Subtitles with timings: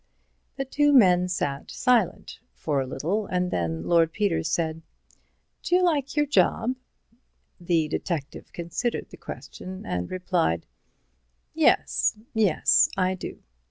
[0.55, 4.81] The two men sat silent for a little, and then Lord Peter said:
[5.61, 6.75] "D'you like your job?"
[7.59, 10.65] The detective considered the question, and replied:
[11.53, 13.43] "Yes—yes, I do.